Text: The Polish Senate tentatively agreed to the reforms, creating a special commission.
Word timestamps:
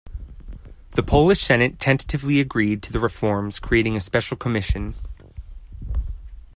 The 0.93 1.03
Polish 1.03 1.41
Senate 1.41 1.79
tentatively 1.79 2.39
agreed 2.39 2.81
to 2.81 2.91
the 2.91 2.99
reforms, 2.99 3.59
creating 3.59 3.95
a 3.95 3.99
special 3.99 4.35
commission. 4.35 4.95